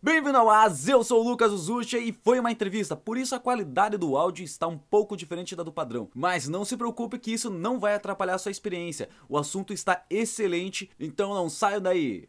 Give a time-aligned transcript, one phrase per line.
[0.00, 3.40] Bem-vindo ao AS, eu sou o Lucas Uzucha e foi uma entrevista, por isso a
[3.40, 6.08] qualidade do áudio está um pouco diferente da do padrão.
[6.14, 10.88] Mas não se preocupe que isso não vai atrapalhar sua experiência, o assunto está excelente,
[11.00, 12.28] então não saia daí!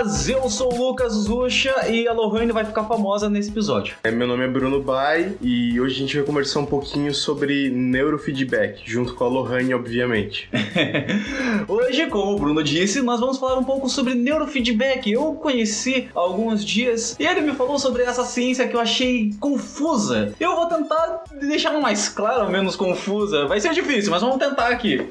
[0.00, 3.50] Bem-vindo ao AS, eu sou o Lucas Zucha e a Lohane vai ficar famosa nesse
[3.50, 3.96] episódio.
[4.02, 7.70] É, meu nome é Bruno Bai e hoje a gente vai conversar um pouquinho sobre
[7.70, 10.48] neurofeedback, junto com a Lohane, obviamente.
[11.68, 15.10] hoje, como o Bruno disse, nós vamos falar um pouco sobre neurofeedback.
[15.10, 19.32] Eu conheci há alguns dias e ele me falou sobre essa ciência que eu achei
[19.38, 20.32] confusa.
[20.40, 23.46] Eu vou tentar deixar mais claro, menos confusa.
[23.46, 25.10] Vai ser difícil, mas vamos tentar aqui.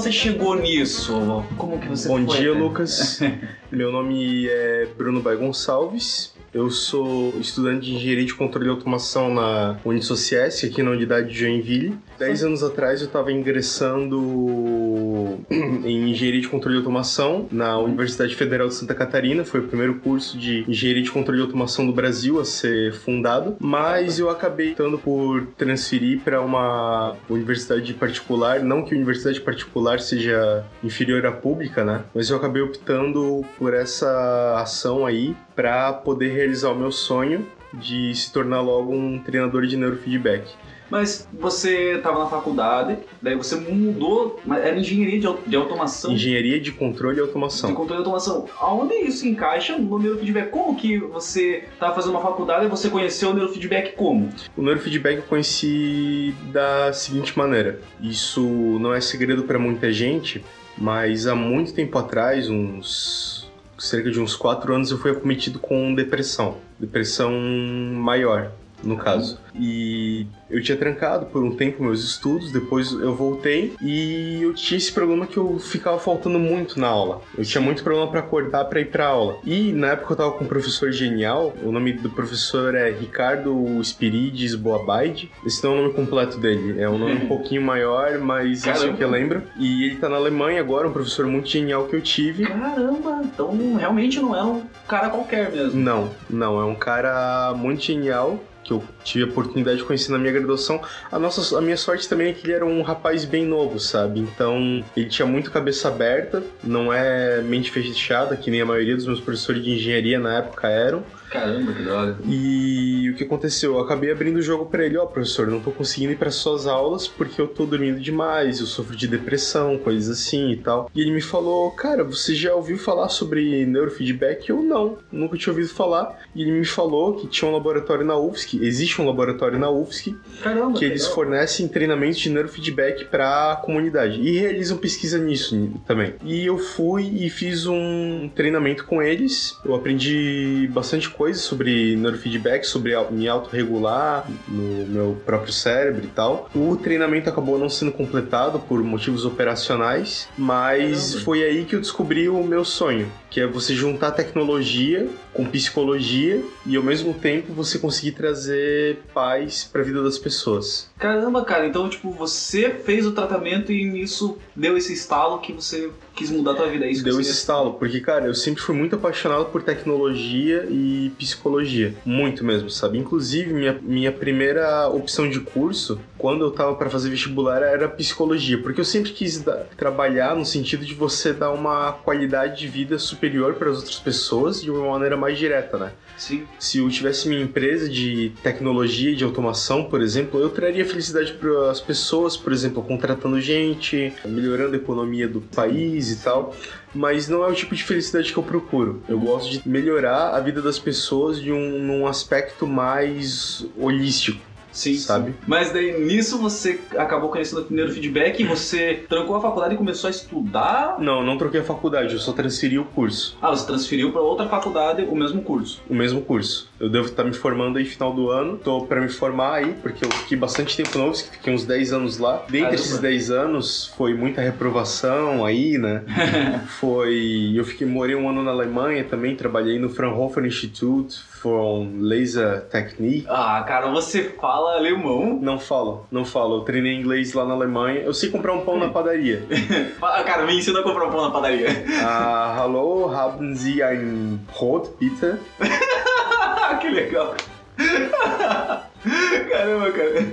[0.00, 1.14] Você chegou nisso?
[1.56, 2.36] Como que você Bom foi?
[2.36, 3.18] dia, Lucas.
[3.72, 6.35] Meu nome é Bruno Bai Gonçalves.
[6.52, 11.38] Eu sou estudante de Engenharia de Controle e Automação na Unisociesc, aqui na unidade de
[11.38, 11.96] Joinville.
[12.18, 15.38] Dez anos atrás eu estava ingressando
[15.84, 19.44] em Engenharia de Controle e Automação na Universidade Federal de Santa Catarina.
[19.44, 23.56] Foi o primeiro curso de Engenharia de Controle e Automação do Brasil a ser fundado.
[23.60, 28.60] Mas eu acabei optando por transferir para uma universidade particular.
[28.60, 32.04] Não que universidade particular seja inferior à pública, né?
[32.14, 38.14] Mas eu acabei optando por essa ação aí para poder realizar o meu sonho de
[38.14, 40.46] se tornar logo um treinador de neurofeedback.
[40.88, 46.12] Mas você estava na faculdade, daí você mudou, era engenharia de, automação?
[46.12, 47.70] Engenharia de controle e automação.
[47.70, 48.48] De controle e automação.
[48.60, 50.50] Aonde isso encaixa no neurofeedback?
[50.50, 54.28] Como que você estava fazendo uma faculdade e você conheceu o neurofeedback como?
[54.56, 57.80] O neurofeedback eu conheci da seguinte maneira.
[58.00, 58.42] Isso
[58.80, 60.44] não é segredo para muita gente,
[60.78, 63.45] mas há muito tempo atrás, uns
[63.78, 66.58] cerca de uns quatro anos eu fui acometido com depressão.
[66.78, 68.52] Depressão maior,
[68.86, 69.38] no caso.
[69.54, 74.78] E eu tinha trancado por um tempo meus estudos, depois eu voltei e eu tinha
[74.78, 77.22] esse problema que eu ficava faltando muito na aula.
[77.36, 79.38] Eu tinha muito problema para acordar para ir para aula.
[79.44, 83.82] E na época eu tava com um professor genial, o nome do professor é Ricardo
[83.82, 85.30] Spirides Boabaide.
[85.44, 88.78] Esse não é o nome completo dele, é um nome um pouquinho maior, mas Caramba.
[88.78, 89.42] isso é o que eu lembro.
[89.58, 92.46] E ele tá na Alemanha agora, um professor muito genial que eu tive.
[92.46, 95.80] Caramba, então realmente não é um cara qualquer mesmo.
[95.80, 100.18] Não, não, é um cara muito genial que eu tive a oportunidade de conhecer na
[100.18, 100.82] minha graduação.
[101.10, 104.18] A, nossa, a minha sorte também é que ele era um rapaz bem novo, sabe?
[104.18, 109.06] Então ele tinha muito cabeça aberta, não é mente fechada, que nem a maioria dos
[109.06, 111.04] meus professores de engenharia na época eram.
[111.30, 112.16] Caramba, que droga.
[112.24, 113.74] E o que aconteceu?
[113.74, 116.30] Eu acabei abrindo o jogo para ele, ó, oh, professor, não tô conseguindo ir para
[116.30, 120.90] suas aulas porque eu tô dormindo demais, eu sofro de depressão, coisas assim e tal.
[120.94, 124.48] E ele me falou, cara, você já ouviu falar sobre neurofeedback?
[124.48, 126.20] Eu não, nunca tinha ouvido falar.
[126.34, 130.16] E ele me falou que tinha um laboratório na UFSC, existe um laboratório na UFSC,
[130.42, 131.14] Caramba, que eles legal.
[131.14, 136.14] fornecem treinamentos de neurofeedback para a comunidade e realizam pesquisa nisso também.
[136.24, 142.66] E eu fui e fiz um treinamento com eles, eu aprendi bastante coisas sobre neurofeedback,
[142.66, 146.50] sobre me autorregular no meu próprio cérebro e tal.
[146.54, 151.24] O treinamento acabou não sendo completado por motivos operacionais, mas Caramba.
[151.24, 156.42] foi aí que eu descobri o meu sonho, que é você juntar tecnologia com psicologia
[156.64, 160.88] e ao mesmo tempo você conseguir trazer paz para a vida das pessoas.
[160.98, 165.90] Caramba, cara, então tipo, você fez o tratamento e nisso deu esse estalo que você
[166.14, 168.74] quis mudar a tua vida, é isso Deu esse estalo, porque cara, eu sempre fui
[168.74, 172.98] muito apaixonado por tecnologia e psicologia, muito mesmo, sabe?
[172.98, 178.58] Inclusive, minha, minha primeira opção de curso, quando eu tava para fazer vestibular, era psicologia,
[178.58, 182.98] porque eu sempre quis dar, trabalhar no sentido de você dar uma qualidade de vida
[182.98, 185.92] superior para as outras pessoas de uma maneira mais direta, né?
[186.16, 186.46] Sim.
[186.58, 191.70] Se eu tivesse minha empresa de tecnologia de automação, por exemplo, eu traria felicidade para
[191.70, 196.54] as pessoas, por exemplo, contratando gente, melhorando a economia do país e tal.
[196.94, 199.02] Mas não é o tipo de felicidade que eu procuro.
[199.08, 204.40] Eu gosto de melhorar a vida das pessoas de um num aspecto mais holístico
[204.76, 205.30] Sim, sabe?
[205.30, 205.36] sim.
[205.46, 210.08] Mas daí nisso você acabou conhecendo o neurofeedback e você trancou a faculdade e começou
[210.08, 210.96] a estudar?
[210.98, 213.36] Não, não troquei a faculdade, eu só transferi o curso.
[213.40, 215.80] Ah, você transferiu para outra faculdade o mesmo curso.
[215.88, 216.68] O mesmo curso.
[216.78, 218.58] Eu devo estar me formando aí final do ano.
[218.58, 222.18] Tô para me formar aí, porque eu fiquei bastante tempo novo, fiquei uns 10 anos
[222.18, 222.36] lá.
[222.36, 222.74] Dentre Caramba.
[222.74, 226.04] esses 10 anos, foi muita reprovação aí, né?
[226.78, 227.52] foi.
[227.54, 233.26] Eu fiquei, morei um ano na Alemanha também, trabalhei no Fraunhofer Institute for Laser Technique.
[233.28, 235.38] Ah, cara, você fala alemão?
[235.40, 236.56] Não falo, não falo.
[236.56, 238.00] Eu treinei inglês lá na Alemanha.
[238.00, 239.44] Eu sei comprar um pão na padaria.
[240.02, 241.68] Ah, cara, me ensina a comprar um pão na padaria.
[242.02, 245.36] Ah, hallo, haben Sie ein Brot, bitte?
[246.80, 247.34] que legal.
[249.50, 250.26] Caramba, cara.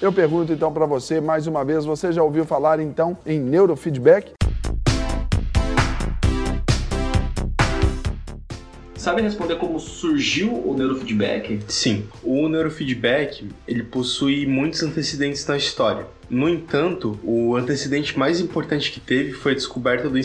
[0.00, 4.32] Eu pergunto então para você mais uma vez, você já ouviu falar então em neurofeedback?
[9.02, 11.58] Sabe responder como surgiu o neurofeedback?
[11.66, 16.06] Sim, o neurofeedback ele possui muitos antecedentes na história.
[16.30, 20.16] No entanto, o antecedente mais importante que teve foi a descoberta do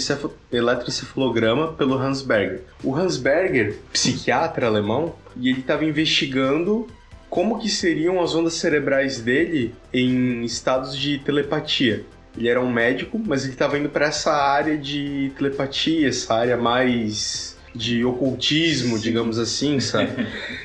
[0.51, 2.65] eletroencefalograma pelo Hans Berger.
[2.83, 6.85] O Hans Berger, psiquiatra alemão, e ele estava investigando
[7.31, 12.05] como que seriam as ondas cerebrais dele em estados de telepatia.
[12.37, 16.55] Ele era um médico, mas ele estava indo para essa área de telepatia, essa área
[16.55, 20.09] mais de ocultismo, digamos assim, sabe?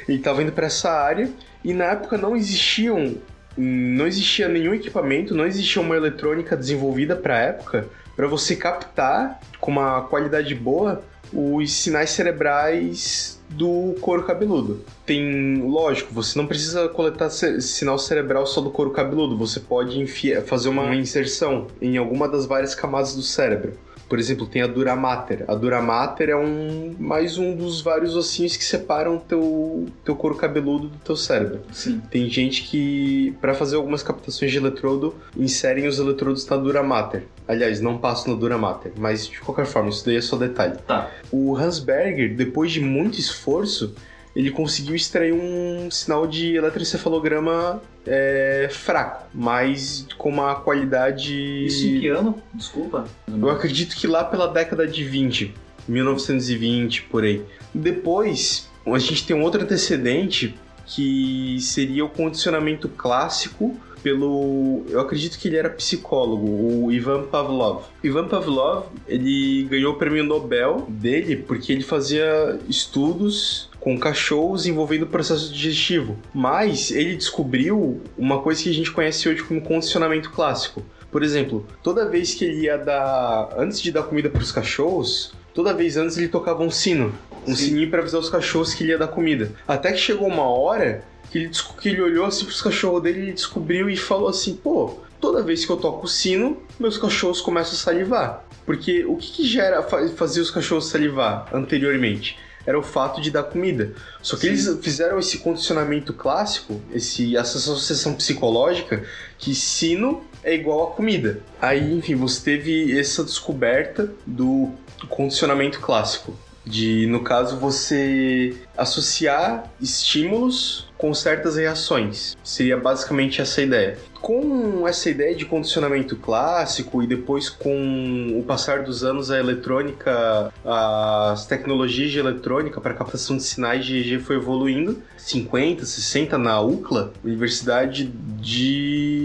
[0.08, 1.30] Ele estava indo para essa área
[1.64, 3.16] e na época não existiam
[3.54, 7.86] não existia nenhum equipamento, não existia uma eletrônica desenvolvida para a época
[8.16, 11.02] para você captar com uma qualidade boa
[11.34, 14.84] os sinais cerebrais do couro cabeludo.
[15.04, 19.98] Tem, lógico, você não precisa coletar ce- sinal cerebral só do couro cabeludo, você pode
[19.98, 23.74] enfiar, fazer uma inserção em alguma das várias camadas do cérebro.
[24.12, 25.42] Por exemplo, tem a dura mater.
[25.48, 30.34] A dura mater é um mais um dos vários ossinhos que separam teu teu couro
[30.34, 31.62] cabeludo do teu cérebro.
[31.72, 31.98] Sim.
[32.10, 37.24] Tem gente que, para fazer algumas captações de eletrodo, inserem os eletrodos na dura mater.
[37.48, 40.76] Aliás, não passam na dura mater, mas de qualquer forma, isso daí é só detalhe.
[40.86, 41.10] Tá.
[41.30, 43.94] O Hans Berger, depois de muito esforço,
[44.34, 51.66] ele conseguiu extrair um sinal de eletroencefalograma é, fraco, mas com uma qualidade.
[51.66, 52.42] Isso em que ano?
[52.54, 53.06] Desculpa.
[53.28, 55.54] Eu acredito que lá pela década de 20,
[55.86, 57.42] 1920, por aí.
[57.74, 60.54] Depois, a gente tem um outro antecedente
[60.86, 67.84] que seria o condicionamento clássico pelo, eu acredito que ele era psicólogo, o Ivan Pavlov.
[68.02, 75.02] Ivan Pavlov, ele ganhou o prêmio Nobel dele porque ele fazia estudos com cachorros envolvendo
[75.02, 76.16] o processo digestivo.
[76.32, 80.84] Mas ele descobriu uma coisa que a gente conhece hoje como condicionamento clássico.
[81.10, 85.34] Por exemplo, toda vez que ele ia dar, antes de dar comida para os cachorros,
[85.52, 87.12] toda vez antes ele tocava um sino,
[87.46, 87.66] um Sim.
[87.70, 89.52] sininho para avisar os cachorros que ele ia dar comida.
[89.66, 91.50] Até que chegou uma hora que ele,
[91.80, 95.66] que ele olhou assim pros cachorros dele e descobriu e falou assim: pô, toda vez
[95.66, 98.44] que eu toco o sino, meus cachorros começam a salivar.
[98.64, 102.38] Porque o que, que gera, fa- fazia os cachorros salivar anteriormente?
[102.66, 103.92] Era o fato de dar comida.
[104.20, 104.48] Só que Sim.
[104.48, 109.04] eles fizeram esse condicionamento clássico, esse, essa associação psicológica,
[109.38, 111.40] que sino é igual a comida.
[111.60, 114.70] Aí, enfim, você teve essa descoberta do
[115.08, 116.36] condicionamento clássico.
[116.64, 122.36] De, no caso, você associar estímulos com certas reações.
[122.44, 123.98] Seria basicamente essa ideia.
[124.20, 130.52] Com essa ideia de condicionamento clássico e depois com o passar dos anos a eletrônica,
[130.64, 135.02] as tecnologias de eletrônica para captação de sinais de EEG foi evoluindo.
[135.16, 139.21] 50, 60 na UCLA, Universidade de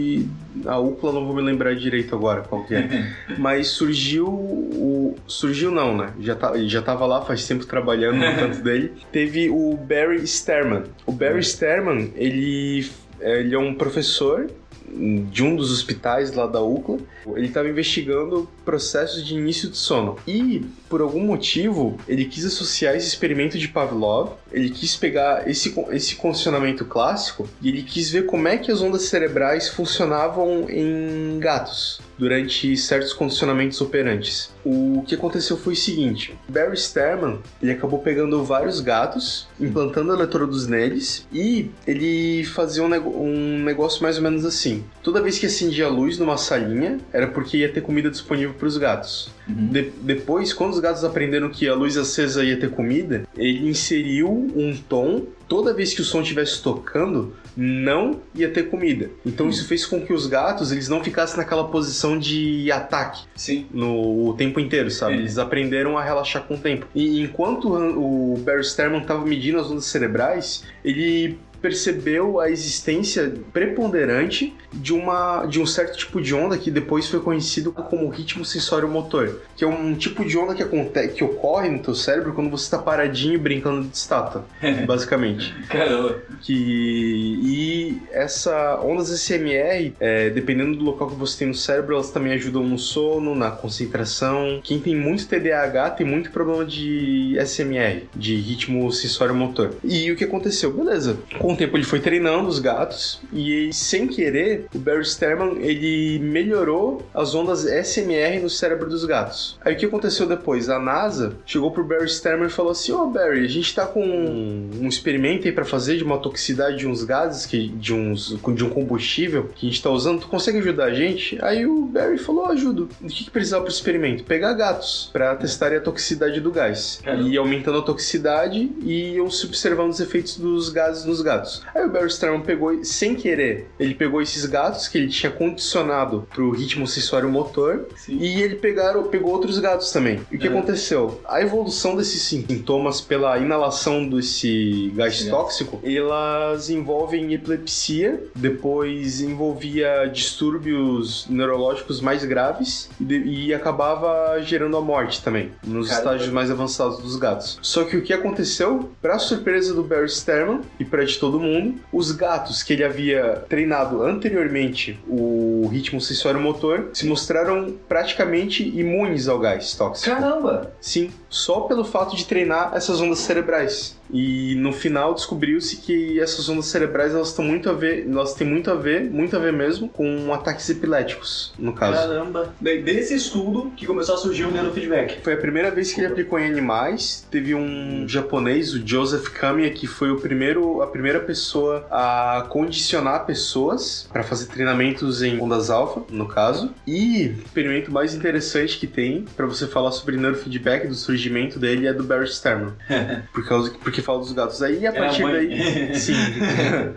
[0.68, 3.14] a UCLA não vou me lembrar direito agora qual que é.
[3.38, 5.16] Mas surgiu o.
[5.25, 6.14] Surgiu não, né?
[6.19, 8.94] Já, tá, ele já tava lá faz tempo trabalhando no canto dele.
[9.12, 10.83] Teve o Barry Sterman.
[11.06, 14.50] O Barry Sterman, ele, ele é um professor
[14.90, 17.00] de um dos hospitais lá da UCLA.
[17.36, 20.18] Ele estava investigando processos de início de sono.
[20.28, 25.74] E, por algum motivo, ele quis associar esse experimento de Pavlov, ele quis pegar esse,
[25.92, 31.40] esse condicionamento clássico e ele quis ver como é que as ondas cerebrais funcionavam em
[31.40, 34.52] gatos durante certos condicionamentos operantes.
[34.66, 40.68] O que aconteceu foi o seguinte: Barry Sterman ele acabou pegando vários gatos, implantando eletrodos
[40.68, 44.83] neles e ele fazia um, um negócio mais ou menos assim.
[45.04, 48.78] Toda vez que acendia a luz numa salinha, era porque ia ter comida disponível pros
[48.78, 49.30] gatos.
[49.47, 54.30] De- depois, quando os gatos aprenderam que a luz acesa ia ter comida, ele inseriu
[54.30, 55.23] um tom.
[55.47, 59.09] Toda vez que o som estivesse tocando, não ia ter comida.
[59.26, 63.66] Então isso fez com que os gatos eles não ficassem naquela posição de ataque Sim.
[63.71, 65.14] no o tempo inteiro, sabe?
[65.14, 65.18] É.
[65.19, 66.85] Eles aprenderam a relaxar com o tempo.
[66.94, 74.56] E enquanto o Barry Sterman estava medindo as ondas cerebrais, ele percebeu a existência preponderante
[74.73, 78.87] de uma de um certo tipo de onda que depois foi conhecido como ritmo sensório
[78.87, 82.49] motor, que é um tipo de onda que acontece que ocorre no teu cérebro quando
[82.49, 84.45] você está paradinho brincando de estátua,
[84.85, 86.21] basicamente Caramba.
[86.42, 92.11] que e essa ondas SMR, é, dependendo do local que você tem no cérebro, elas
[92.11, 94.59] também ajudam no sono, na concentração.
[94.64, 99.76] Quem tem muito TDAH tem muito problema de SMR, de ritmo sensório motor.
[99.83, 100.71] E o que aconteceu?
[100.71, 101.18] Beleza.
[101.47, 106.19] Com o tempo ele foi treinando os gatos e sem querer, o Barry Sterman ele
[106.19, 109.57] melhorou as ondas SMR no cérebro dos gatos.
[109.63, 110.68] Aí o que aconteceu depois?
[110.68, 114.04] A NASA chegou pro Barry Sterman e falou assim: "Ô Barry, a gente tá com
[114.04, 118.66] um experimento aí para fazer de uma toxicidade de uns gases que de uns de
[118.66, 122.18] um combustível que a gente tá usando, tu consegue ajudar a gente?" Aí o Barry
[122.18, 122.89] falou: "Ajudo".
[123.01, 124.25] O que que precisava pro experimento?
[124.25, 127.01] Pegar gatos para testarem a toxicidade do gás.
[127.25, 131.36] E aumentando a toxicidade e se observando os efeitos dos gases nos gatos.
[131.73, 136.27] Aí o Barry Sterman pegou, sem querer, ele pegou esses gatos que ele tinha condicionado
[136.33, 138.17] pro ritmo sensório motor Sim.
[138.19, 140.19] e ele pegaram, pegou outros gatos também.
[140.31, 140.49] E o que É.
[140.49, 141.19] aconteceu?
[141.27, 145.29] A evolução desses sintomas pela inalação desse gás Sim.
[145.29, 154.77] tóxico, elas envolvem epilepsia, depois envolvia distúrbios neurológicos mais graves e, de- e acabava gerando
[154.77, 159.73] a morte também, nos estágios mais avançados dos gatos.Ó que o que aconteceu, pra surpresa
[159.73, 165.00] do Barry Sterman e pra de todo mundo, os gatos que ele havia treinado anteriormente
[165.07, 170.16] o ritmo sensório motor se mostraram praticamente imunes ao gás tóxico.
[170.16, 170.72] Caramba.
[170.80, 173.96] Sim, só pelo fato de treinar essas ondas cerebrais.
[174.11, 178.47] E no final descobriu-se que essas ondas cerebrais elas estão muito a ver, elas têm
[178.47, 181.97] muito a ver, muito a ver mesmo com ataques epiléticos, no caso.
[181.97, 182.54] Caramba.
[182.59, 185.21] Daí, desse estudo que começou a surgir o neurofeedback.
[185.21, 187.28] Foi a primeira vez que ele aplicou em animais.
[187.30, 193.26] Teve um japonês, o Joseph Kamiya, que foi o primeiro, a primeira pessoa a condicionar
[193.26, 196.73] pessoas para fazer treinamentos em ondas alfa, no caso.
[196.85, 201.87] E o experimento mais interessante que tem para você falar sobre neurofeedback do surgimento dele
[201.87, 202.73] é do Barry Sterman,
[203.33, 204.61] por causa porque fala dos gatos.
[204.61, 205.33] Aí a partir mãe.
[205.33, 206.13] daí, sim.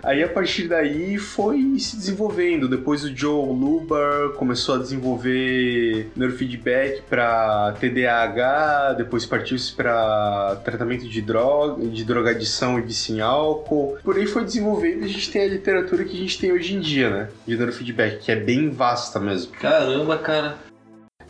[0.03, 2.69] Aí a partir daí foi se desenvolvendo.
[2.69, 11.23] Depois o Joe Lubar começou a desenvolver neurofeedback para TDAH, depois partiu-se para tratamento de
[11.23, 13.99] droga, de drogadição e vício em álcool.
[14.03, 16.75] Por aí foi desenvolvendo e a gente tem a literatura que a gente tem hoje
[16.75, 17.29] em dia, né?
[17.47, 19.53] De neurofeedback, que é bem vasta mesmo.
[19.53, 20.71] Caramba, cara.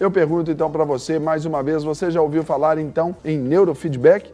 [0.01, 4.33] Eu pergunto então para você mais uma vez, você já ouviu falar então em neurofeedback?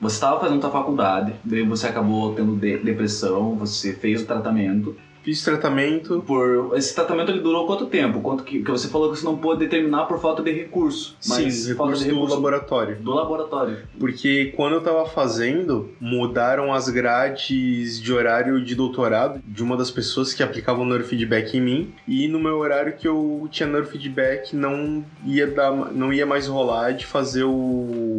[0.00, 4.96] Você estava fazendo sua faculdade, daí você acabou tendo de- depressão, você fez o tratamento.
[5.22, 6.22] Fiz tratamento.
[6.26, 8.20] Por esse tratamento ele durou quanto tempo?
[8.20, 11.16] Quanto que, que você falou que você não pôde determinar por falta de recurso.
[11.28, 12.96] Mas sim, recurso de do recurso laboratório.
[12.96, 13.78] do laboratório.
[13.98, 19.90] Porque quando eu tava fazendo, mudaram as grades de horário de doutorado de uma das
[19.90, 21.94] pessoas que aplicavam neurofeedback em mim.
[22.06, 26.92] E no meu horário que eu tinha neurofeedback, não ia, dar, não ia mais rolar
[26.92, 27.50] de fazer o,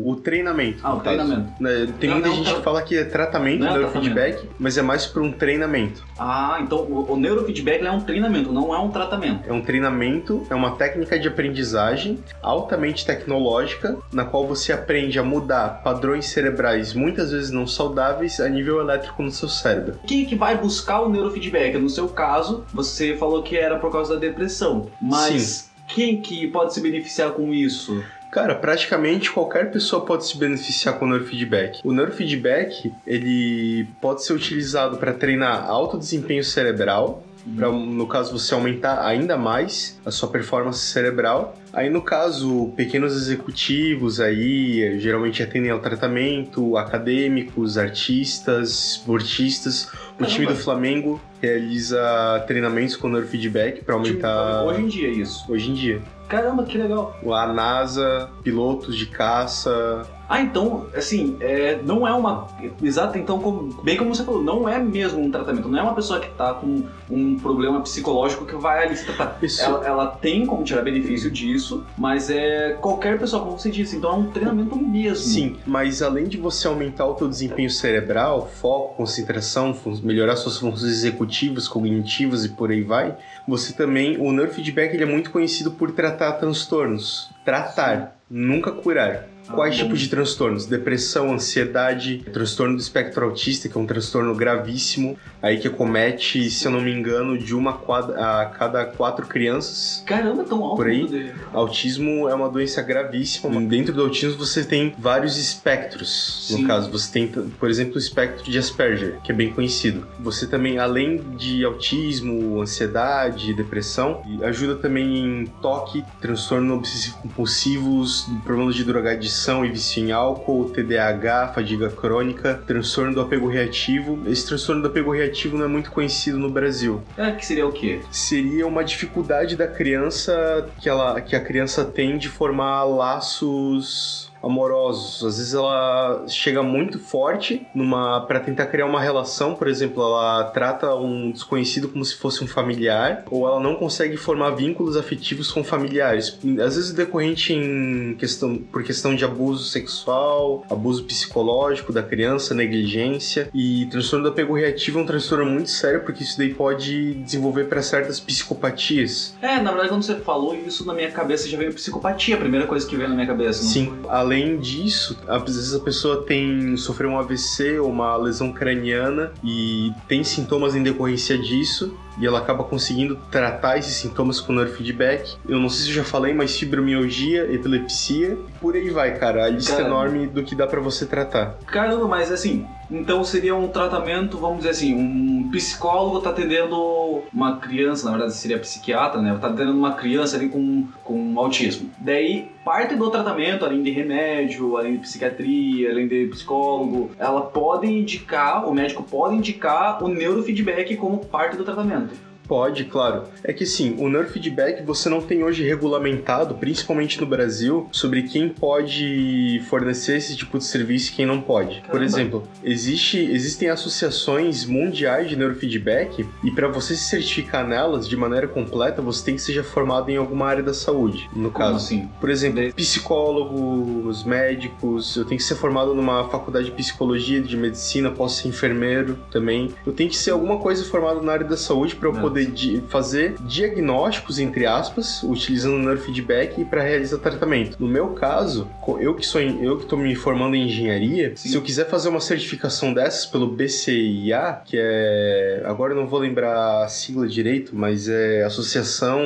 [0.06, 0.80] o treinamento.
[0.84, 1.16] Ah, o caso.
[1.18, 1.52] treinamento.
[1.62, 4.48] Né, Tem Não, muita não, gente tá- que fala que é tratamento, Não é neurofeedback,
[4.60, 6.04] mas é mais para um treinamento.
[6.18, 9.50] Ah, então o, o neurofeedback é um treinamento, não é um tratamento.
[9.50, 15.24] É um treinamento, é uma técnica de aprendizagem altamente tecnológica, na qual você aprende a
[15.24, 20.00] mudar padrões cerebrais muitas vezes não saudáveis a nível elétrico no seu cérebro.
[20.06, 21.78] Quem que vai buscar o neurofeedback?
[21.78, 24.88] No seu caso, você falou que era por causa da depressão.
[25.02, 28.04] Mas quem que pode se beneficiar com isso?
[28.32, 31.80] Cara, praticamente qualquer pessoa pode se beneficiar com o neurofeedback.
[31.84, 37.24] O neurofeedback, ele pode ser utilizado para treinar alto desempenho cerebral,
[37.56, 41.59] para no caso você aumentar ainda mais a sua performance cerebral.
[41.72, 49.90] Aí no caso, pequenos executivos aí, geralmente atendem ao tratamento, acadêmicos, artistas, esportistas.
[50.20, 50.56] O time do.
[50.56, 55.46] Flamengo realiza treinamentos com neurofeedback para aumentar Hoje em dia é isso.
[55.52, 56.02] hoje em dia.
[56.28, 57.18] Caramba, que legal.
[57.34, 62.46] A NASA, pilotos de caça, Ah, então, assim, é, não é uma.
[62.84, 65.68] Exato, então, como- bem como você falou, não é mesmo um tratamento.
[65.68, 69.40] Não é uma pessoa que tá com um problema psicológico que vai ali se tratar.
[69.42, 69.60] Isso.
[69.60, 73.98] Ela, ela tem como tirar benefício disso isso, mas é qualquer pessoa, como você disse,
[73.98, 75.26] então é um treinamento mesmo.
[75.26, 80.92] Sim, mas além de você aumentar o teu desempenho cerebral, foco, concentração, melhorar suas funções
[80.92, 83.16] executivas, cognitivas e por aí vai,
[83.48, 87.30] você também, o neurofeedback ele é muito conhecido por tratar transtornos.
[87.44, 89.28] Tratar, nunca curar.
[89.54, 90.66] Quais ah, tipos de transtornos?
[90.66, 96.66] Depressão, ansiedade, transtorno do espectro autista, que é um transtorno gravíssimo, aí que acomete, se
[96.66, 100.04] eu não me engano, de uma a cada quatro crianças.
[100.06, 100.76] Caramba, tão alto.
[100.76, 101.34] Por aí.
[101.54, 103.60] Autismo é uma doença gravíssima.
[103.62, 106.48] Dentro do autismo você tem vários espectros.
[106.48, 106.62] Sim.
[106.62, 110.08] No caso, você tem, por exemplo, o espectro de Asperger, que é bem conhecido.
[110.20, 118.76] Você também, além de autismo, ansiedade, depressão, ajuda também em toque, transtorno obsessivo compulsivos, problemas
[118.76, 124.22] de drogadição e vício em álcool, TDAH, fadiga crônica, transtorno do apego reativo.
[124.28, 127.02] Esse transtorno do apego reativo não é muito conhecido no Brasil.
[127.18, 128.02] É, que seria o quê?
[128.12, 135.26] Seria uma dificuldade da criança que, ela, que a criança tem de formar laços amorosos.
[135.26, 140.46] Às vezes ela chega muito forte numa para tentar criar uma relação, por exemplo, ela
[140.46, 145.52] trata um desconhecido como se fosse um familiar, ou ela não consegue formar vínculos afetivos
[145.52, 146.38] com familiares.
[146.66, 153.50] Às vezes decorrente em questão por questão de abuso sexual, abuso psicológico da criança, negligência
[153.54, 157.66] e transtorno do apego reativo é um transtorno muito sério porque isso daí pode desenvolver
[157.66, 159.36] para certas psicopatias.
[159.42, 162.68] É, na verdade quando você falou isso na minha cabeça já veio psicopatia, a primeira
[162.68, 163.64] coisa que veio na minha cabeça.
[163.64, 168.54] Sim, a além disso, às vezes a pessoa tem sofreu um AVC ou uma lesão
[168.54, 174.54] craniana e tem sintomas em decorrência disso e ela acaba conseguindo tratar esses sintomas com
[174.54, 175.36] neurofeedback.
[175.48, 179.46] Eu não sei se eu já falei, mas fibromialgia, epilepsia, por aí vai, cara.
[179.46, 179.90] A lista Caramba.
[179.90, 181.58] enorme do que dá para você tratar.
[181.66, 187.58] Caramba, mas assim, então seria um tratamento, vamos dizer assim, um psicólogo tá atendendo uma
[187.58, 189.38] criança, na verdade seria psiquiatra, né?
[189.40, 191.90] Tá atendendo uma criança ali com, com autismo.
[192.00, 197.88] Daí, parte do tratamento, além de remédio, além de psiquiatria, além de psicólogo, ela pode
[197.88, 202.09] indicar, o médico pode indicar o neurofeedback como parte do tratamento.
[202.50, 203.26] Pode, claro.
[203.44, 208.50] É que sim, o neurofeedback você não tem hoje regulamentado, principalmente no Brasil, sobre quem
[208.50, 211.84] pode fornecer esse tipo de serviço e quem não pode.
[211.92, 218.18] Por exemplo, existe, existem associações mundiais de neurofeedback e para você se certificar nelas de
[218.18, 221.76] maneira completa, você tem que ser formado em alguma área da saúde, no caso.
[221.76, 222.10] Assim?
[222.20, 228.10] Por exemplo, psicólogos, médicos, eu tenho que ser formado numa faculdade de psicologia, de medicina,
[228.10, 229.72] posso ser enfermeiro também.
[229.86, 232.84] Eu tenho que ser alguma coisa formado na área da saúde para eu poder poder
[232.88, 237.78] fazer diagnósticos, entre aspas, utilizando o neurofeedback para realizar tratamento.
[237.80, 238.68] No meu caso,
[239.00, 241.50] eu que sou eu que estou me formando em engenharia, Sim.
[241.50, 246.20] se eu quiser fazer uma certificação dessas pelo BCIA, que é agora eu não vou
[246.20, 249.20] lembrar a sigla direito, mas é Associação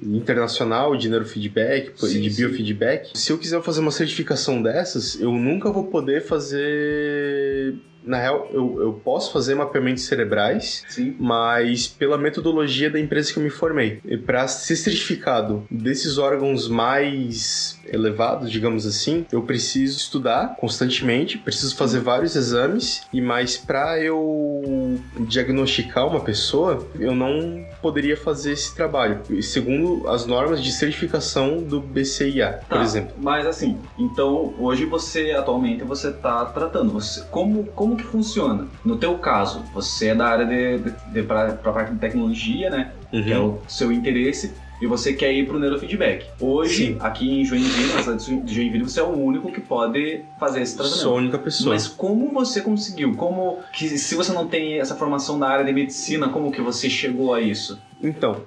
[0.00, 3.10] Internacional de Neurofeedback e de Biofeedback.
[3.14, 7.74] Se eu quiser fazer uma certificação dessas, eu nunca vou poder fazer
[8.06, 11.16] na real, eu, eu posso fazer mapeamentos cerebrais, Sim.
[11.18, 14.00] mas pela metodologia da empresa que eu me formei.
[14.04, 21.76] E para ser certificado desses órgãos mais elevados, digamos assim, eu preciso estudar constantemente, preciso
[21.76, 28.74] fazer vários exames e mais para eu diagnosticar uma pessoa, eu não poderia fazer esse
[28.74, 33.14] trabalho, segundo as normas de certificação do BCIA, tá, por exemplo.
[33.18, 38.66] Mas assim, então hoje você atualmente você está tratando, você como como que funciona?
[38.84, 42.92] No teu caso, você é da área de, de, de para parte de tecnologia, né?
[43.12, 43.22] Uhum.
[43.22, 46.26] Que é o seu interesse e você quer ir para o neurofeedback.
[46.40, 46.96] Hoje, Sim.
[47.00, 50.76] aqui em Joinville, na cidade de Joinville, você é o único que pode fazer esse
[50.76, 51.00] tratamento.
[51.00, 51.74] Sou a única pessoa.
[51.74, 53.14] Mas como você conseguiu?
[53.14, 56.90] Como que se você não tem essa formação na área de medicina, como que você
[56.90, 57.80] chegou a isso?
[58.06, 58.42] Então,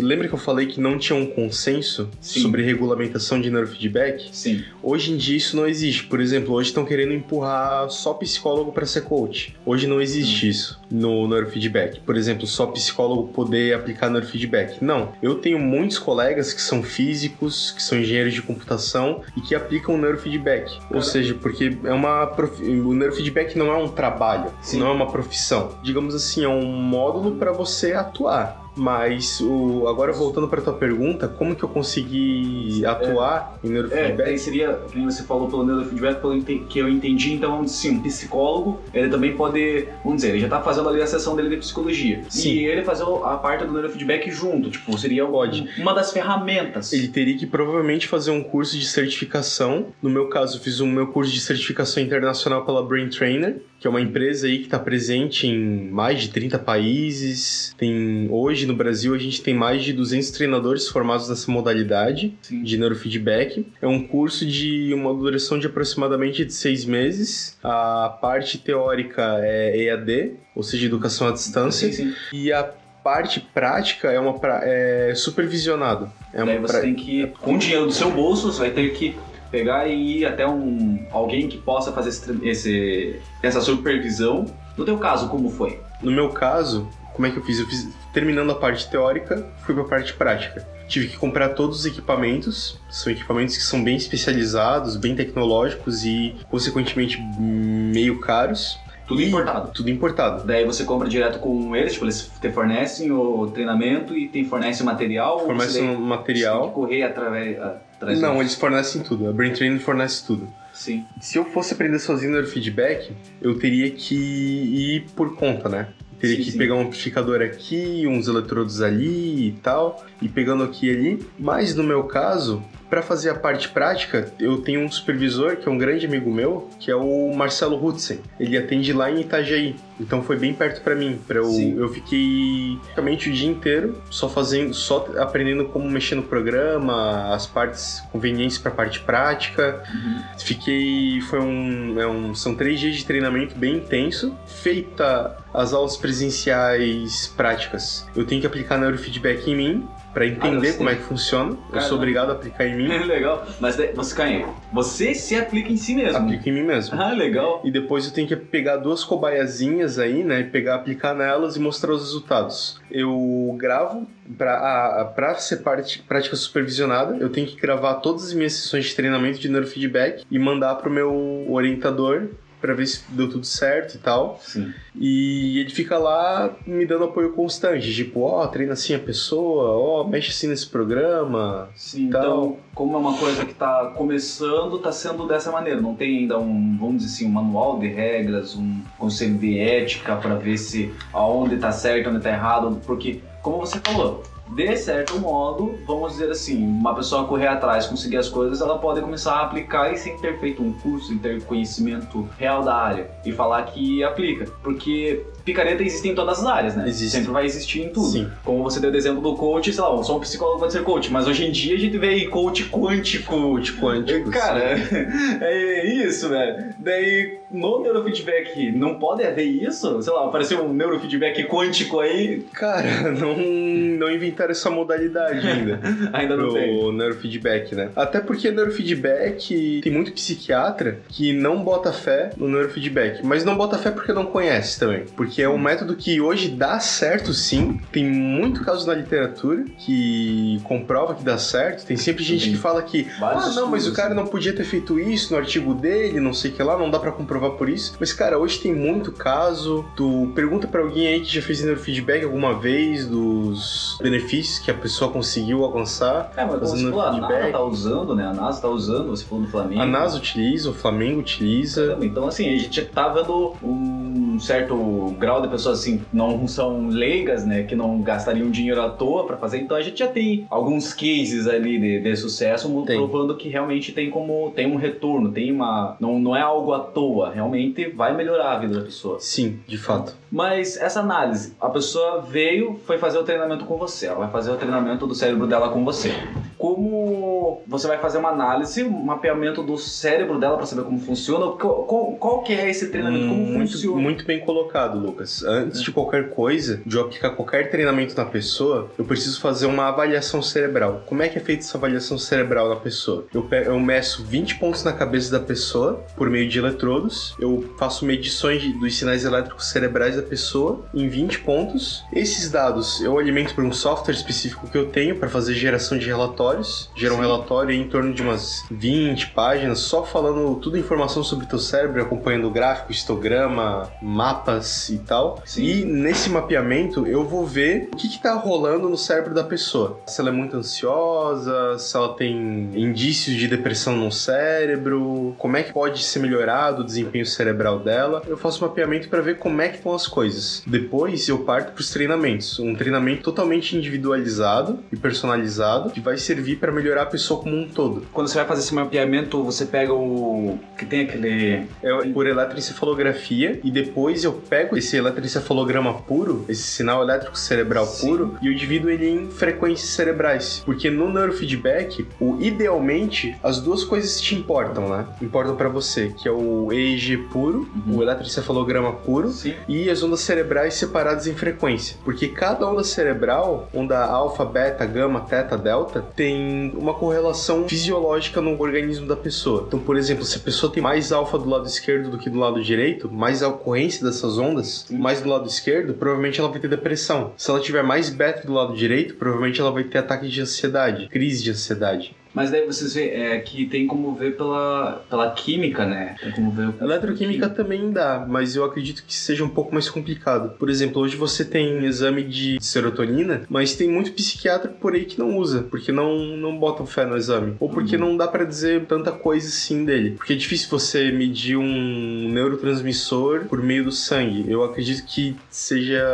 [0.00, 2.40] lembra que eu falei que não tinha um consenso Sim.
[2.40, 4.28] sobre regulamentação de neurofeedback?
[4.32, 4.64] Sim.
[4.82, 6.04] Hoje em dia isso não existe.
[6.04, 9.56] Por exemplo, hoje estão querendo empurrar só psicólogo para ser coach.
[9.64, 10.50] Hoje não existe hum.
[10.50, 12.00] isso no neurofeedback.
[12.00, 14.82] Por exemplo, só psicólogo poder aplicar neurofeedback.
[14.84, 15.12] Não.
[15.22, 19.96] Eu tenho muitos colegas que são físicos, que são engenheiros de computação e que aplicam
[19.96, 20.78] neurofeedback.
[20.90, 22.62] Ou seja, porque é uma prof...
[22.62, 24.80] o neurofeedback não é um trabalho, Sim.
[24.80, 25.78] não é uma profissão.
[25.82, 28.69] Digamos assim, é um módulo para você atuar.
[28.76, 34.30] Mas o, agora voltando para tua pergunta, como que eu consegui atuar é, em neurofeedback?
[34.30, 38.80] É, seria, como você falou pelo neurofeedback, pelo que eu entendi, então assim, um psicólogo,
[38.94, 42.22] ele também pode, vamos dizer, ele já está fazendo ali a sessão dele de psicologia.
[42.28, 42.52] Sim.
[42.52, 45.68] E ele fazer a parte do neurofeedback junto, tipo, seria pode.
[45.78, 46.92] uma das ferramentas.
[46.92, 49.86] Ele teria que provavelmente fazer um curso de certificação.
[50.02, 53.86] No meu caso, eu fiz o meu curso de certificação internacional pela Brain Trainer, que
[53.86, 57.74] é uma empresa aí que está presente em mais de 30 países.
[57.76, 62.34] Tem hoje hoje no Brasil a gente tem mais de 200 treinadores formados nessa modalidade
[62.42, 62.62] Sim.
[62.62, 63.66] de neurofeedback.
[63.80, 67.56] É um curso de uma duração de aproximadamente de seis meses.
[67.64, 71.90] A parte teórica é EAD, ou seja, educação à distância.
[71.90, 72.14] Sim, sim.
[72.34, 72.62] E a
[73.02, 76.12] parte prática é uma pra- é supervisionado.
[76.34, 78.70] É Daí uma você pra- tem que, com o dinheiro do seu bolso, você vai
[78.72, 79.16] ter que
[79.50, 82.10] pegar e ir até um alguém que possa fazer
[82.42, 84.44] esse- essa supervisão.
[84.76, 85.80] No teu caso, como foi?
[86.02, 87.58] No meu caso, como é que eu fiz?
[87.58, 90.66] Eu fiz terminando a parte teórica, fui para a parte prática.
[90.88, 96.34] Tive que comprar todos os equipamentos, são equipamentos que são bem especializados, bem tecnológicos e
[96.50, 98.78] consequentemente meio caros.
[99.06, 99.70] Tudo E importado.
[99.74, 100.44] Tudo importado.
[100.46, 104.82] Daí você compra direto com eles, tipo, eles te fornecem o treinamento e tem fornece
[104.82, 105.40] o material.
[105.40, 106.70] ou Fornece você daí- um Você tem que material.
[106.70, 107.58] correr através.
[107.60, 109.28] atrás Não, eles fornecem tudo.
[109.28, 110.48] A Brain Training fornece tudo.
[110.72, 111.04] Sim.
[111.20, 115.88] Se eu fosse aprender sozinho no feedback, eu teria que ir por conta, né?
[116.20, 116.58] Teria Sim, que sim.
[116.58, 121.26] pegar um amplificador aqui, uns eletrodos ali e tal, e pegando aqui e ali.
[121.38, 125.70] Mas no meu caso, para fazer a parte prática, eu tenho um supervisor que é
[125.70, 128.18] um grande amigo meu, que é o Marcelo Hutzen.
[128.38, 131.18] Ele atende lá em Itajaí, então foi bem perto para mim.
[131.26, 136.24] Para eu, eu fiquei praticamente o dia inteiro só fazendo, só aprendendo como mexer no
[136.24, 139.82] programa, as partes convenientes para a parte prática.
[139.94, 140.22] Uhum.
[140.38, 141.20] Fiquei.
[141.22, 142.34] Foi um, é um.
[142.34, 144.36] São três dias de treinamento bem intenso.
[144.46, 150.76] Feita as aulas presenciais práticas, eu tenho que aplicar neurofeedback em mim para entender sei.
[150.76, 151.50] como é que funciona.
[151.50, 151.80] Eu Caramba.
[151.82, 152.88] sou obrigado a aplicar em mim.
[153.06, 153.46] legal.
[153.60, 154.46] Mas você cai.
[154.72, 156.18] Você se aplica em si mesmo.
[156.18, 157.00] Aplico em mim mesmo.
[157.00, 157.60] Ah, legal.
[157.64, 160.42] E depois eu tenho que pegar duas cobaiazinhas aí, né?
[160.42, 162.80] Pegar, aplicar nelas e mostrar os resultados.
[162.90, 167.16] Eu gravo para para ser parte, prática supervisionada.
[167.16, 170.90] Eu tenho que gravar todas as minhas sessões de treinamento de neurofeedback e mandar pro
[170.90, 172.28] meu orientador
[172.60, 174.38] para ver se deu tudo certo e tal.
[174.42, 174.72] Sim.
[174.94, 180.04] E ele fica lá me dando apoio constante, tipo, ó, treina assim a pessoa, ó,
[180.04, 181.68] mexe assim nesse programa.
[181.74, 185.80] Sim, Então- então, como é uma coisa que tá começando, tá sendo dessa maneira.
[185.80, 190.16] Não tem ainda um, vamos dizer assim, um manual de regras, um conselho de ética
[190.16, 195.18] para ver se aonde tá certo, onde tá errado, porque, como você falou, de certo
[195.18, 199.42] modo, vamos dizer assim, uma pessoa correr atrás, conseguir as coisas, ela pode começar a
[199.42, 203.62] aplicar e sem ter feito um curso, sem ter conhecimento real da área e falar
[203.62, 206.88] que aplica, porque picareta existe em todas as áreas, né?
[206.88, 207.16] Existe.
[207.16, 208.08] Sempre vai existir em tudo.
[208.08, 208.30] Sim.
[208.44, 211.10] Como você deu o exemplo do coach, sei lá, só um psicólogo pode ser coach,
[211.12, 213.30] mas hoje em dia a gente vê aí coach quântico.
[213.30, 214.30] Coach quântico.
[214.30, 214.60] Cara,
[215.40, 216.74] é isso, velho.
[216.78, 220.00] Daí, no neurofeedback, não pode haver isso?
[220.02, 225.80] Sei lá, apareceu um neurofeedback quântico aí, Cara, não, não inventaram essa modalidade ainda.
[226.12, 226.78] ainda não tem.
[226.78, 227.90] pro neurofeedback, né?
[227.96, 233.78] Até porque neurofeedback tem muito psiquiatra que não bota fé no neurofeedback, mas não bota
[233.78, 235.04] fé porque não conhece também.
[235.16, 237.80] Porque é um método que hoje dá certo sim.
[237.92, 241.84] Tem muito caso na literatura que comprova que dá certo.
[241.84, 242.52] Tem sempre gente Sim.
[242.52, 244.16] que fala que Vários ah, não, mas o cara né?
[244.16, 246.98] não podia ter feito isso no artigo dele, não sei o que lá, não dá
[246.98, 247.96] pra comprovar por isso.
[247.98, 249.84] Mas, cara, hoje tem muito caso.
[249.96, 254.74] Tu pergunta pra alguém aí que já fez neurofeedback alguma vez dos benefícios que a
[254.74, 256.32] pessoa conseguiu alcançar.
[256.36, 258.26] É, mas fazendo falou, a NASA tá usando, né?
[258.26, 259.80] A NASA tá usando, você falou do Flamengo.
[259.82, 261.98] A NASA utiliza, o Flamengo utiliza.
[262.00, 267.44] Então, assim, a gente tá vendo um certo grau de pessoas, assim, não são leigas,
[267.44, 267.62] né?
[267.62, 269.58] Que não gastariam dinheiro à toa pra fazer.
[269.58, 272.96] Então, a gente já tem alguns cases ali de, de sucesso Tem.
[272.96, 274.50] provando que realmente tem como...
[274.56, 275.96] Tem um retorno, tem uma...
[276.00, 277.30] Não, não é algo à toa.
[277.30, 279.18] Realmente vai melhorar a vida da pessoa.
[279.20, 280.16] Sim, de fato.
[280.30, 284.50] Mas essa análise, a pessoa veio, foi fazer o treinamento com você, ela vai fazer
[284.50, 286.12] o treinamento do cérebro dela com você.
[286.60, 291.46] Como você vai fazer uma análise, um mapeamento do cérebro dela para saber como funciona,
[291.56, 294.00] qual, qual, que é esse treinamento, como muito, funciona?
[294.00, 295.42] muito bem colocado, Lucas.
[295.42, 299.88] Antes de qualquer coisa, de eu aplicar qualquer treinamento na pessoa, eu preciso fazer uma
[299.88, 301.02] avaliação cerebral.
[301.06, 303.24] Como é que é feita essa avaliação cerebral na pessoa?
[303.34, 308.04] Eu, eu meço 20 pontos na cabeça da pessoa por meio de eletrodos, eu faço
[308.04, 312.04] medições de- dos sinais elétricos cerebrais da pessoa em 20 pontos.
[312.12, 316.06] Esses dados eu alimento por um software específico que eu tenho para fazer geração de
[316.06, 316.49] relatórios.
[316.94, 321.48] Gera um relatório em torno de umas 20 páginas, só falando tudo informação sobre o
[321.48, 325.42] teu cérebro, acompanhando gráfico, histograma, mapas e tal.
[325.44, 325.64] Sim.
[325.64, 330.00] E nesse mapeamento eu vou ver o que, que tá rolando no cérebro da pessoa.
[330.06, 335.62] Se ela é muito ansiosa, se ela tem indícios de depressão no cérebro, como é
[335.62, 338.22] que pode ser melhorado o desempenho cerebral dela.
[338.26, 340.62] Eu faço mapeamento para ver como é que estão as coisas.
[340.66, 342.58] Depois eu parto para os treinamentos.
[342.58, 347.68] Um treinamento totalmente individualizado e personalizado que vai servir para melhorar a pessoa como um
[347.68, 348.06] todo.
[348.12, 350.58] Quando você vai fazer esse mapeamento, você pega o.
[350.78, 351.66] que tem aquele.
[351.82, 358.08] É por eletroencefalografia e depois eu pego esse eletroencefalograma puro, esse sinal elétrico cerebral Sim.
[358.08, 360.62] puro, e eu divido ele em frequências cerebrais.
[360.64, 365.06] Porque no neurofeedback, o idealmente, as duas coisas te importam, né?
[365.20, 367.98] Importam pra você, que é o EEG puro, Uhum.
[367.98, 369.54] o eletroencefalograma puro, Sim.
[369.68, 371.96] e as ondas cerebrais separadas em frequência.
[372.04, 376.29] Porque cada onda cerebral, onda alfa, beta, gama, teta, delta, tem
[376.74, 379.64] uma correlação fisiológica no organismo da pessoa.
[379.66, 382.38] Então, por exemplo, se a pessoa tem mais alfa do lado esquerdo do que do
[382.38, 386.68] lado direito, mais a ocorrência dessas ondas, mais do lado esquerdo, provavelmente ela vai ter
[386.68, 387.32] depressão.
[387.36, 391.08] Se ela tiver mais beta do lado direito, provavelmente ela vai ter ataque de ansiedade,
[391.08, 392.14] crise de ansiedade.
[392.32, 396.14] Mas daí vocês vê é, que tem como ver pela, pela química, né?
[396.20, 396.72] Tem como ver.
[396.80, 400.50] Eletroquímica também dá, mas eu acredito que seja um pouco mais complicado.
[400.58, 405.18] Por exemplo, hoje você tem exame de serotonina, mas tem muito psiquiatra por aí que
[405.18, 407.56] não usa, porque não, não botam fé no exame.
[407.58, 410.12] Ou porque não dá pra dizer tanta coisa assim dele.
[410.12, 414.44] Porque é difícil você medir um neurotransmissor por meio do sangue.
[414.48, 416.04] Eu acredito que seja.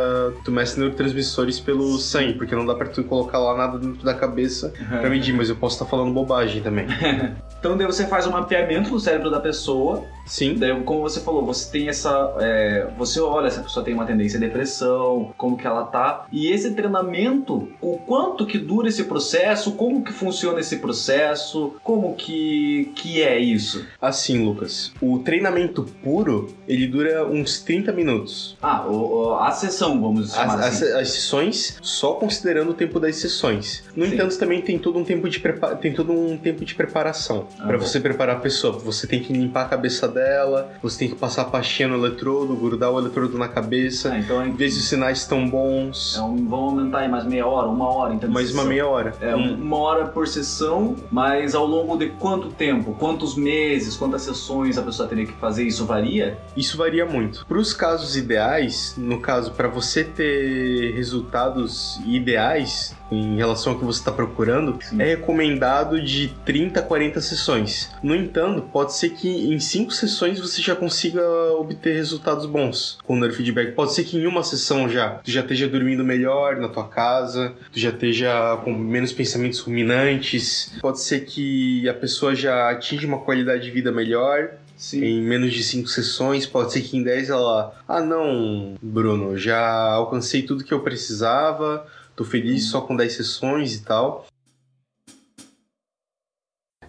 [0.43, 4.13] Tu mexe neurotransmissores pelo sangue, porque não dá pra tu colocar lá nada dentro da
[4.13, 6.87] cabeça pra medir, mas eu posso estar falando bobagem também.
[7.59, 10.05] Então daí você faz um mapeamento do cérebro da pessoa.
[10.25, 10.55] Sim.
[10.55, 12.35] Daí, como você falou, você tem essa.
[12.39, 16.25] é, você olha se a pessoa tem uma tendência à depressão, como que ela tá.
[16.31, 22.13] E esse treinamento, o quanto que dura esse processo, como que funciona esse processo, como
[22.15, 23.85] que, que é isso?
[24.01, 28.57] Assim, Lucas, o treinamento puro, ele dura uns 30 minutos.
[28.61, 30.93] Ah, o, a sessão, vamos As, chamar as, assim.
[30.93, 33.83] as sessões, só considerando o tempo das sessões.
[33.95, 34.13] No Sim.
[34.13, 37.47] entanto, também tem todo um tempo de, prepa tem todo um tempo de preparação.
[37.59, 37.79] Ah, bom.
[37.79, 41.41] você preparar a pessoa, você tem que limpar a cabeça dela, você tem que passar
[41.41, 44.85] a pastinha no eletrodo, grudar o eletrodo na cabeça, Ah, então é- ver se os
[44.87, 46.17] sinais estão bons.
[46.17, 48.29] um- vão aumentar aí mais meia hora, uma hora, então.
[48.29, 49.13] mais uma meia hora.
[49.19, 49.55] É, Hum.
[49.55, 52.93] uma hora por sessão, mas ao longo de quanto tempo?
[52.99, 53.97] Quantos meses?
[53.97, 55.63] Quantas sessões a pessoa teria que fazer?
[55.63, 56.37] Isso varia?
[56.55, 57.45] Isso varia muito.
[57.47, 63.85] Para os casos ideais, no caso, para você ter resultados ideais em relação ao que
[63.85, 65.01] você está procurando, Sim.
[65.01, 67.91] é recomendado de 30 a 40 sessões.
[68.03, 71.21] No entanto, pode ser que em 5 sessões você já consiga
[71.53, 73.71] obter resultados bons com o neurofeedback.
[73.71, 77.53] Pode ser que em uma sessão já tu já esteja dormindo melhor na tua casa,
[77.71, 80.73] tu já esteja com menos pensamentos ruminantes.
[80.81, 85.03] Pode ser que a pessoa já atinja uma qualidade de vida melhor Sim.
[85.03, 87.73] em menos de 5 sessões, pode ser que em 10 ela.
[87.87, 89.59] Ah, não, Bruno, já
[89.93, 91.85] alcancei tudo que eu precisava,
[92.17, 94.25] tô feliz só com 10 sessões e tal.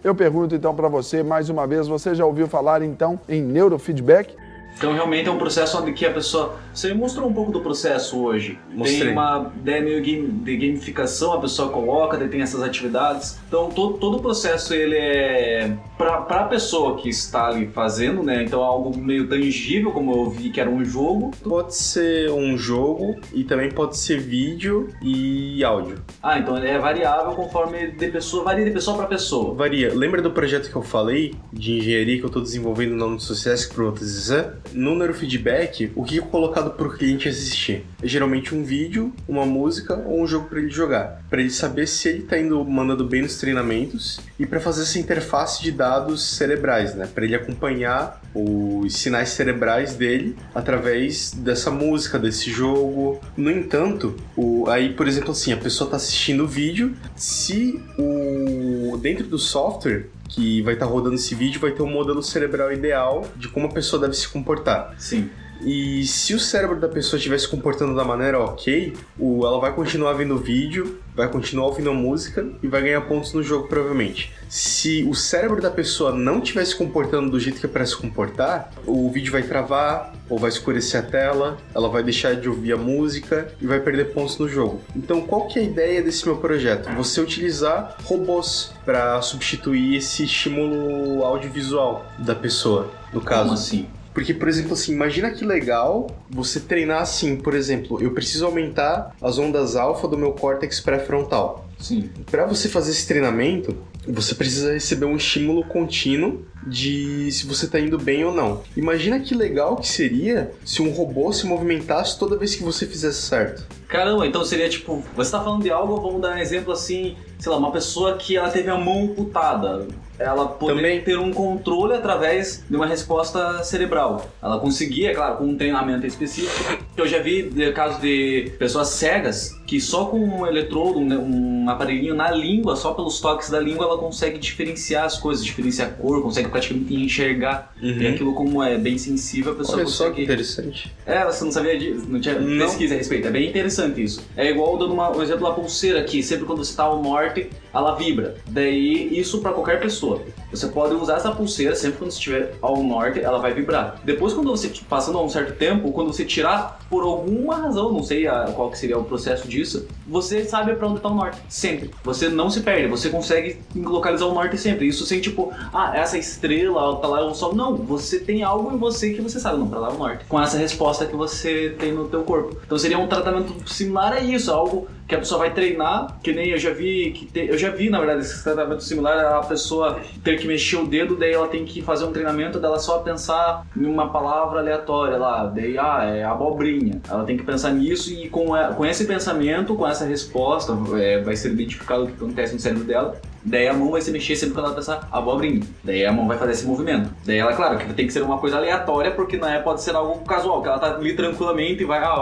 [0.03, 4.35] Eu pergunto então para você mais uma vez, você já ouviu falar então em neurofeedback?
[4.79, 6.57] Então realmente é um processo onde que a pessoa.
[6.73, 8.57] Você mostrou um pouco do processo hoje.
[8.73, 9.01] Mostrei.
[9.01, 13.37] Tem uma ideia meio de gamificação, a pessoa coloca, tem essas atividades.
[13.49, 18.41] Então todo, todo o processo ele é para a pessoa que está ali fazendo, né?
[18.43, 21.31] Então é algo meio tangível, como eu vi que era um jogo.
[21.43, 25.97] Pode ser um jogo e também pode ser vídeo e áudio.
[26.23, 29.53] Ah, então ele é variável conforme de pessoa, varia de pessoa para pessoa.
[29.53, 29.93] Varia.
[29.93, 33.83] Lembra do projeto que eu falei de engenharia que eu tô desenvolvendo na Unisociesc para
[33.83, 34.53] outras exam?
[34.73, 37.85] No neurofeedback, o que é colocado pro cliente assistir?
[38.01, 41.87] É geralmente um vídeo, uma música ou um jogo para ele jogar, para ele saber
[41.87, 46.21] se ele tá indo mandando bem nos treinamentos e para fazer essa interface de dados
[46.21, 47.07] cerebrais, né?
[47.13, 53.19] Para ele acompanhar os sinais cerebrais dele através dessa música, desse jogo.
[53.35, 58.97] No entanto, o, aí, por exemplo, assim, a pessoa tá assistindo o vídeo, se o
[58.97, 63.27] dentro do software que vai estar rodando esse vídeo vai ter um modelo cerebral ideal
[63.35, 64.93] de como a pessoa deve se comportar.
[64.97, 65.29] Sim.
[65.61, 69.73] E se o cérebro da pessoa estiver se comportando da maneira ok, o, ela vai
[69.73, 73.67] continuar vendo o vídeo, vai continuar ouvindo a música e vai ganhar pontos no jogo,
[73.67, 74.31] provavelmente.
[74.47, 77.95] Se o cérebro da pessoa não estiver se comportando do jeito que é para se
[77.95, 82.73] comportar, o vídeo vai travar, ou vai escurecer a tela, ela vai deixar de ouvir
[82.73, 84.79] a música e vai perder pontos no jogo.
[84.95, 86.89] Então, qual que é a ideia desse meu projeto?
[86.95, 93.43] Você utilizar robôs para substituir esse estímulo audiovisual da pessoa, no caso.
[93.43, 93.87] Como assim?
[94.13, 99.15] Porque, por exemplo, assim, imagina que legal você treinar assim, por exemplo, eu preciso aumentar
[99.21, 101.69] as ondas alfa do meu córtex pré-frontal.
[101.79, 102.09] Sim.
[102.29, 103.75] Para você fazer esse treinamento,
[104.07, 108.61] você precisa receber um estímulo contínuo de se você tá indo bem ou não.
[108.75, 113.21] Imagina que legal que seria se um robô se movimentasse toda vez que você fizesse
[113.21, 113.65] certo.
[113.89, 117.51] Caramba, então seria tipo, você tá falando de algo, vamos dar um exemplo assim, sei
[117.51, 119.87] lá, uma pessoa que ela teve a mão amputada.
[120.19, 121.01] Ela poderia Também.
[121.01, 124.29] ter um controle através de uma resposta cerebral.
[124.43, 126.77] Ela conseguia, claro, com um treinamento específico.
[126.97, 132.13] Eu já vi casos de pessoas cegas que só com um eletrodo, um, um aparelhinho
[132.13, 136.21] na língua, só pelos toques da língua, ela consegue diferenciar as coisas, diferenciar a cor,
[136.21, 137.73] consegue praticamente enxergar.
[137.81, 140.23] E aquilo, como é bem sensível, a pessoa Olha só que consegue.
[140.23, 140.91] interessante.
[141.05, 142.65] É, você não sabia disso, não tinha Não.
[142.65, 143.25] pesquisa a respeito.
[143.25, 144.21] É bem interessante isso.
[144.35, 147.49] É igual dando uma, um exemplo da pulseira aqui, sempre quando você tá ao norte,
[147.73, 148.35] ela vibra.
[148.47, 150.21] Daí, isso pra qualquer pessoa.
[150.51, 153.99] Você pode usar essa pulseira sempre quando estiver ao norte, ela vai vibrar.
[154.03, 158.27] Depois, quando você, passando um certo tempo, quando você tirar por alguma razão, não sei
[158.27, 161.39] a- qual que seria o processo disso, você sabe pra onde tá o norte.
[161.47, 161.91] Sempre.
[162.03, 164.87] Você não se perde, você consegue localizar o norte sempre.
[164.87, 167.53] Isso sem tipo, ah, essa estrela tá lá, é o sol.
[167.53, 170.25] Não, você tem algo em você que você sabe, não, pra lá é o norte.
[170.27, 172.57] Com essa resposta que você tem no teu corpo.
[172.65, 176.49] Então seria um tratamento similar a isso, algo que a pessoa vai treinar, que nem
[176.51, 179.99] eu já vi, que te- eu já vi, na verdade, esse tratamento similar a pessoa
[180.23, 183.65] ter que mexer o dedo, daí ela tem que fazer um treinamento dela só pensar
[183.75, 187.01] em uma palavra aleatória lá, daí, ah, é abobrinha.
[187.09, 191.35] Ela tem que pensar nisso e com, com esse pensamento, com essa resposta, é, vai
[191.35, 193.19] ser identificado o que acontece no cérebro dela.
[193.43, 195.61] Daí a mão vai se mexer sempre quando ela pensar abobrinha.
[195.83, 197.09] Daí a mão vai fazer esse movimento.
[197.25, 199.95] Daí ela, claro, que tem que ser uma coisa aleatória, porque não é, pode ser
[199.95, 202.17] algo casual, que ela tá ali tranquilamente e vai, ah,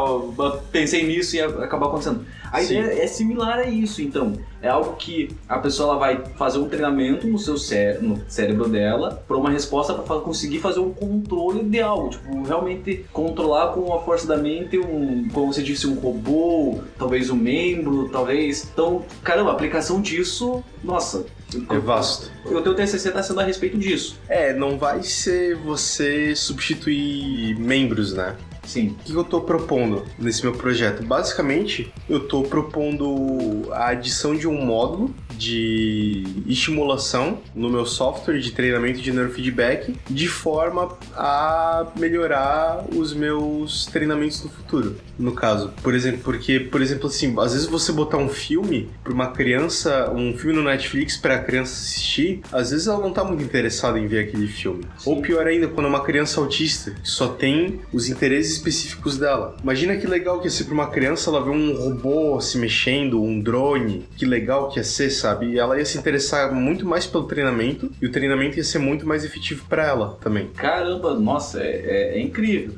[0.71, 2.23] pensei nisso e acabar acontecendo.
[2.51, 2.79] A Sim.
[2.79, 4.33] ideia é similar a isso, então.
[4.61, 8.67] É algo que a pessoa ela vai fazer um treinamento no seu cé no cérebro
[8.67, 13.93] dela para uma resposta para conseguir fazer um controle de algo, tipo, realmente controlar com
[13.93, 18.67] a força da mente um, como você disse, um robô, talvez um membro, talvez.
[18.73, 21.25] Então, caramba, a aplicação disso, nossa,
[21.69, 22.31] É vasto.
[22.45, 24.19] o teu TCC tá sendo a respeito disso.
[24.27, 28.35] É, não vai ser você substituir membros, né?
[28.67, 28.89] Sim.
[28.99, 31.01] O que eu tô propondo nesse meu projeto?
[31.03, 38.51] Basicamente, eu tô propondo a adição de um módulo de estimulação no meu software de
[38.51, 44.95] treinamento de neurofeedback, de forma a melhorar os meus treinamentos no futuro.
[45.17, 49.13] No caso, por exemplo, porque, por exemplo, assim, às vezes você botar um filme pra
[49.13, 53.43] uma criança, um filme no Netflix pra criança assistir, às vezes ela não tá muito
[53.43, 54.83] interessada em ver aquele filme.
[54.97, 55.09] Sim.
[55.09, 59.57] Ou pior ainda, quando é uma criança autista, que só tem os interesses específicos dela.
[59.61, 63.21] Imagina que legal que ia ser pra uma criança ela ver um robô se mexendo,
[63.21, 64.05] um drone.
[64.15, 65.26] Que legal que ia ser, sabe?
[65.41, 69.05] E ela ia se interessar muito mais pelo treinamento e o treinamento ia ser muito
[69.07, 70.47] mais efetivo pra ela também.
[70.55, 71.69] Caramba, nossa, é,
[72.13, 72.73] é- é incrível.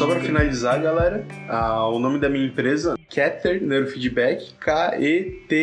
[0.00, 5.60] Só pra finalizar, galera, ah, o nome da minha empresa Keter Neurofeedback, K-E-T-H-E-R,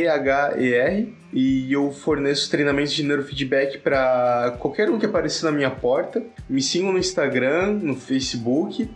[1.34, 6.23] e eu forneço treinamentos de neurofeedback para qualquer um que aparecer na minha porta.
[6.47, 8.88] Me sigam no Instagram, no Facebook,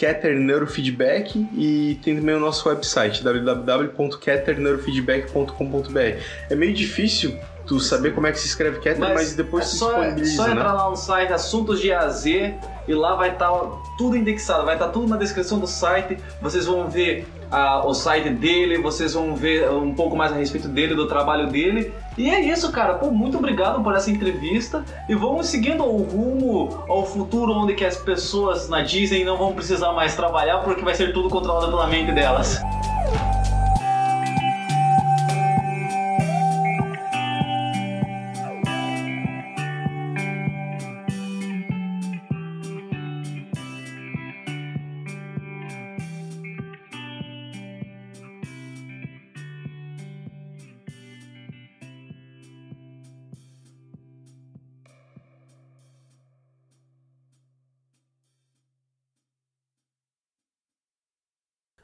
[0.00, 6.22] Keter Neurofeedback, e tem também o nosso website www.keterneurofeedback.com.br.
[6.48, 9.76] É meio difícil tu saber como é que se escreve Keter, mas, depois é se
[9.76, 10.52] só, disponibiliza, só né?
[10.52, 12.54] entrar lá no site Assuntos de AZ e
[12.88, 13.50] lá vai estar
[13.98, 16.16] tudo indexado, vai estar tudo na descrição do site.
[16.40, 20.68] Vocês vão ver ah, o site dele, vocês vão ver um pouco mais a respeito
[20.68, 21.92] dele, do trabalho dele.
[22.16, 22.94] E é isso, cara.
[22.94, 27.84] Pô, muito obrigado por essa entrevista e vamos seguindo o rumo ao futuro onde que
[27.84, 31.86] as pessoas na Disney não vão precisar mais trabalhar porque vai ser tudo controlado pela
[31.86, 32.60] mente delas.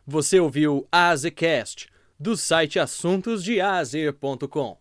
[0.08, 4.78] Você ouviu Azecast, do site assuntosdeazer.com.